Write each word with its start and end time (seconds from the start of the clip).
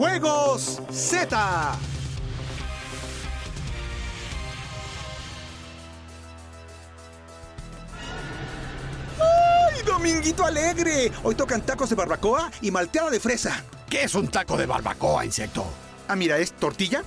Juegos 0.00 0.80
Z. 0.90 1.78
¡Ay, 9.20 9.82
Dominguito 9.84 10.46
Alegre! 10.46 11.12
Hoy 11.22 11.34
tocan 11.34 11.60
tacos 11.66 11.90
de 11.90 11.96
barbacoa 11.96 12.50
y 12.62 12.70
malteada 12.70 13.10
de 13.10 13.20
fresa. 13.20 13.62
¿Qué 13.90 14.04
es 14.04 14.14
un 14.14 14.28
taco 14.28 14.56
de 14.56 14.64
barbacoa, 14.64 15.26
insecto? 15.26 15.66
Ah, 16.08 16.16
mira, 16.16 16.38
es 16.38 16.54
tortilla. 16.54 17.04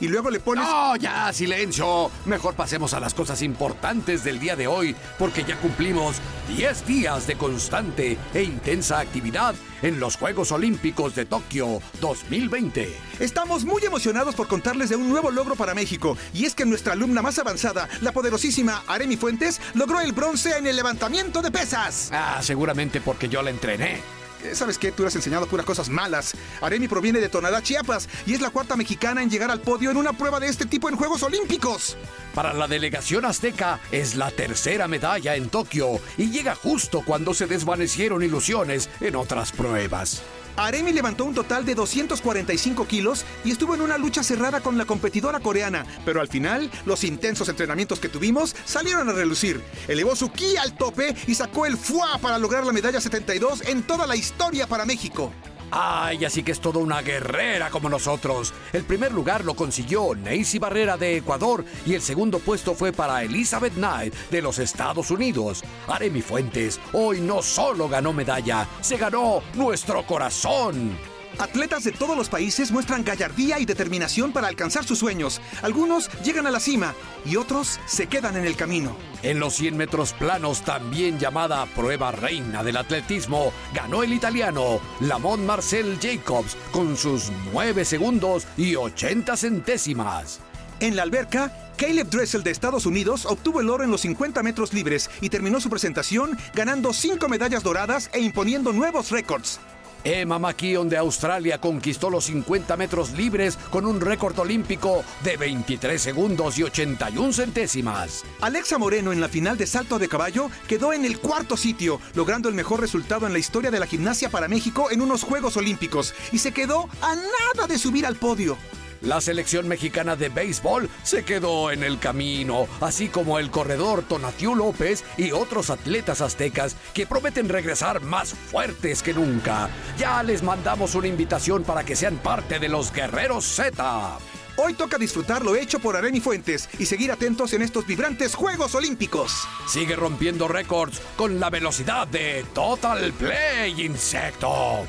Y 0.00 0.08
luego 0.08 0.30
le 0.30 0.40
pones... 0.40 0.64
¡No, 0.64 0.96
ya, 0.96 1.32
silencio! 1.32 2.10
Mejor 2.24 2.54
pasemos 2.54 2.94
a 2.94 3.00
las 3.00 3.14
cosas 3.14 3.42
importantes 3.42 4.24
del 4.24 4.38
día 4.38 4.56
de 4.56 4.66
hoy, 4.66 4.94
porque 5.18 5.44
ya 5.44 5.56
cumplimos 5.58 6.16
10 6.54 6.86
días 6.86 7.26
de 7.26 7.36
constante 7.36 8.18
e 8.34 8.42
intensa 8.42 9.00
actividad 9.00 9.54
en 9.82 10.00
los 10.00 10.16
Juegos 10.16 10.52
Olímpicos 10.52 11.14
de 11.14 11.24
Tokio 11.24 11.80
2020. 12.00 12.94
Estamos 13.20 13.64
muy 13.64 13.84
emocionados 13.84 14.34
por 14.34 14.48
contarles 14.48 14.90
de 14.90 14.96
un 14.96 15.08
nuevo 15.08 15.30
logro 15.30 15.54
para 15.56 15.74
México, 15.74 16.16
y 16.34 16.44
es 16.44 16.54
que 16.54 16.66
nuestra 16.66 16.92
alumna 16.92 17.22
más 17.22 17.38
avanzada, 17.38 17.88
la 18.00 18.12
poderosísima 18.12 18.82
Aremi 18.86 19.16
Fuentes, 19.16 19.60
logró 19.74 20.00
el 20.00 20.12
bronce 20.12 20.56
en 20.56 20.66
el 20.66 20.76
levantamiento 20.76 21.42
de 21.42 21.50
pesas. 21.50 22.10
Ah, 22.12 22.40
seguramente 22.42 23.00
porque 23.00 23.28
yo 23.28 23.42
la 23.42 23.50
entrené. 23.50 24.00
Eh, 24.42 24.54
¿Sabes 24.54 24.78
qué? 24.78 24.92
Tú 24.92 25.02
le 25.02 25.08
has 25.08 25.16
enseñado 25.16 25.46
puras 25.46 25.66
cosas 25.66 25.88
malas. 25.88 26.34
Aremi 26.60 26.88
proviene 26.88 27.20
de 27.20 27.28
Tonalá, 27.28 27.62
Chiapas, 27.62 28.08
y 28.26 28.34
es 28.34 28.40
la 28.40 28.50
cuarta 28.50 28.76
mexicana 28.76 29.22
en 29.22 29.30
llegar 29.30 29.50
al 29.50 29.60
podio 29.60 29.90
en 29.90 29.96
una 29.96 30.12
prueba 30.12 30.40
de 30.40 30.48
este 30.48 30.66
tipo 30.66 30.88
en 30.88 30.96
Juegos 30.96 31.22
Olímpicos. 31.22 31.96
Para 32.36 32.52
la 32.52 32.68
delegación 32.68 33.24
azteca 33.24 33.80
es 33.90 34.14
la 34.14 34.30
tercera 34.30 34.86
medalla 34.88 35.36
en 35.36 35.48
Tokio 35.48 35.98
y 36.18 36.30
llega 36.30 36.54
justo 36.54 37.00
cuando 37.00 37.32
se 37.32 37.46
desvanecieron 37.46 38.22
ilusiones 38.22 38.90
en 39.00 39.16
otras 39.16 39.52
pruebas. 39.52 40.22
Aremi 40.54 40.92
levantó 40.92 41.24
un 41.24 41.34
total 41.34 41.64
de 41.64 41.74
245 41.74 42.86
kilos 42.86 43.24
y 43.42 43.52
estuvo 43.52 43.74
en 43.74 43.80
una 43.80 43.96
lucha 43.96 44.22
cerrada 44.22 44.60
con 44.60 44.76
la 44.76 44.84
competidora 44.84 45.40
coreana, 45.40 45.86
pero 46.04 46.20
al 46.20 46.28
final 46.28 46.70
los 46.84 47.04
intensos 47.04 47.48
entrenamientos 47.48 48.00
que 48.00 48.10
tuvimos 48.10 48.54
salieron 48.66 49.08
a 49.08 49.12
relucir. 49.12 49.62
Elevó 49.88 50.14
su 50.14 50.30
ki 50.30 50.58
al 50.58 50.76
tope 50.76 51.16
y 51.26 51.34
sacó 51.34 51.64
el 51.64 51.78
FUA 51.78 52.18
para 52.18 52.38
lograr 52.38 52.66
la 52.66 52.72
medalla 52.74 53.00
72 53.00 53.62
en 53.66 53.82
toda 53.82 54.06
la 54.06 54.14
historia 54.14 54.66
para 54.66 54.84
México. 54.84 55.32
Ay, 55.70 56.24
así 56.24 56.42
que 56.42 56.52
es 56.52 56.60
toda 56.60 56.78
una 56.78 57.02
guerrera 57.02 57.70
como 57.70 57.88
nosotros. 57.88 58.54
El 58.72 58.84
primer 58.84 59.12
lugar 59.12 59.44
lo 59.44 59.54
consiguió 59.54 60.14
Neisy 60.14 60.58
Barrera 60.58 60.96
de 60.96 61.16
Ecuador 61.16 61.64
y 61.84 61.94
el 61.94 62.02
segundo 62.02 62.38
puesto 62.38 62.74
fue 62.74 62.92
para 62.92 63.22
Elizabeth 63.22 63.74
Knight 63.74 64.14
de 64.30 64.42
los 64.42 64.58
Estados 64.58 65.10
Unidos. 65.10 65.64
Aremi 65.88 66.22
Fuentes 66.22 66.80
hoy 66.92 67.20
no 67.20 67.42
solo 67.42 67.88
ganó 67.88 68.12
medalla, 68.12 68.66
se 68.80 68.96
ganó 68.96 69.42
nuestro 69.54 70.06
corazón. 70.06 71.15
Atletas 71.38 71.84
de 71.84 71.92
todos 71.92 72.16
los 72.16 72.30
países 72.30 72.72
muestran 72.72 73.04
gallardía 73.04 73.58
y 73.58 73.66
determinación 73.66 74.32
para 74.32 74.48
alcanzar 74.48 74.84
sus 74.84 74.98
sueños. 74.98 75.42
Algunos 75.62 76.10
llegan 76.22 76.46
a 76.46 76.50
la 76.50 76.60
cima 76.60 76.94
y 77.26 77.36
otros 77.36 77.78
se 77.86 78.06
quedan 78.06 78.36
en 78.36 78.46
el 78.46 78.56
camino. 78.56 78.96
En 79.22 79.38
los 79.38 79.54
100 79.54 79.76
metros 79.76 80.14
planos, 80.14 80.62
también 80.62 81.18
llamada 81.18 81.66
prueba 81.66 82.10
reina 82.10 82.64
del 82.64 82.78
atletismo, 82.78 83.52
ganó 83.74 84.02
el 84.02 84.14
italiano 84.14 84.80
Lamont 85.00 85.42
Marcel 85.42 85.98
Jacobs 86.00 86.56
con 86.72 86.96
sus 86.96 87.30
9 87.52 87.84
segundos 87.84 88.46
y 88.56 88.76
80 88.76 89.36
centésimas. 89.36 90.40
En 90.80 90.96
la 90.96 91.02
alberca, 91.02 91.52
Caleb 91.76 92.08
Dressel 92.08 92.42
de 92.42 92.50
Estados 92.50 92.86
Unidos 92.86 93.26
obtuvo 93.26 93.60
el 93.60 93.68
oro 93.68 93.84
en 93.84 93.90
los 93.90 94.00
50 94.02 94.42
metros 94.42 94.72
libres 94.72 95.10
y 95.20 95.28
terminó 95.28 95.60
su 95.60 95.68
presentación 95.68 96.38
ganando 96.54 96.94
5 96.94 97.28
medallas 97.28 97.62
doradas 97.62 98.08
e 98.14 98.20
imponiendo 98.20 98.72
nuevos 98.72 99.10
récords. 99.10 99.60
Emma 100.06 100.38
McKeon 100.38 100.88
de 100.88 100.96
Australia 100.98 101.60
conquistó 101.60 102.10
los 102.10 102.26
50 102.26 102.76
metros 102.76 103.10
libres 103.10 103.56
con 103.70 103.84
un 103.84 104.00
récord 104.00 104.38
olímpico 104.38 105.02
de 105.24 105.36
23 105.36 106.00
segundos 106.00 106.56
y 106.58 106.62
81 106.62 107.32
centésimas. 107.32 108.22
Alexa 108.40 108.78
Moreno 108.78 109.12
en 109.12 109.20
la 109.20 109.28
final 109.28 109.58
de 109.58 109.66
salto 109.66 109.98
de 109.98 110.08
caballo 110.08 110.48
quedó 110.68 110.92
en 110.92 111.04
el 111.04 111.18
cuarto 111.18 111.56
sitio, 111.56 112.00
logrando 112.14 112.48
el 112.48 112.54
mejor 112.54 112.80
resultado 112.80 113.26
en 113.26 113.32
la 113.32 113.40
historia 113.40 113.72
de 113.72 113.80
la 113.80 113.86
gimnasia 113.86 114.30
para 114.30 114.46
México 114.46 114.92
en 114.92 115.00
unos 115.00 115.24
Juegos 115.24 115.56
Olímpicos 115.56 116.14
y 116.30 116.38
se 116.38 116.52
quedó 116.52 116.88
a 117.02 117.16
nada 117.16 117.66
de 117.66 117.76
subir 117.76 118.06
al 118.06 118.14
podio. 118.14 118.56
La 119.02 119.20
selección 119.20 119.68
mexicana 119.68 120.16
de 120.16 120.28
béisbol 120.28 120.88
se 121.02 121.24
quedó 121.24 121.70
en 121.70 121.82
el 121.82 121.98
camino, 121.98 122.66
así 122.80 123.08
como 123.08 123.38
el 123.38 123.50
corredor 123.50 124.02
Tonatiu 124.02 124.54
López 124.54 125.04
y 125.16 125.32
otros 125.32 125.70
atletas 125.70 126.20
aztecas 126.20 126.76
que 126.94 127.06
prometen 127.06 127.48
regresar 127.48 128.00
más 128.00 128.34
fuertes 128.34 129.02
que 129.02 129.14
nunca. 129.14 129.68
Ya 129.98 130.22
les 130.22 130.42
mandamos 130.42 130.94
una 130.94 131.08
invitación 131.08 131.62
para 131.62 131.84
que 131.84 131.96
sean 131.96 132.16
parte 132.16 132.58
de 132.58 132.68
los 132.68 132.92
Guerreros 132.92 133.44
Z. 133.44 134.18
Hoy 134.58 134.72
toca 134.72 134.96
disfrutar 134.96 135.44
lo 135.44 135.54
hecho 135.54 135.78
por 135.78 135.96
Areni 135.96 136.20
Fuentes 136.20 136.68
y 136.78 136.86
seguir 136.86 137.12
atentos 137.12 137.52
en 137.52 137.60
estos 137.60 137.86
vibrantes 137.86 138.34
Juegos 138.34 138.74
Olímpicos. 138.74 139.46
Sigue 139.68 139.96
rompiendo 139.96 140.48
récords 140.48 141.02
con 141.14 141.38
la 141.38 141.50
velocidad 141.50 142.06
de 142.08 142.44
Total 142.54 143.12
Play 143.12 143.82
Insecto. 143.84 144.86